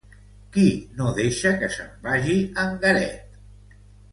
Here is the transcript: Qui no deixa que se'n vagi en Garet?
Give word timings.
Qui 0.55 0.63
no 1.01 1.11
deixa 1.19 1.51
que 1.63 1.69
se'n 1.75 1.91
vagi 2.07 2.39
en 2.65 2.75
Garet? 2.87 3.41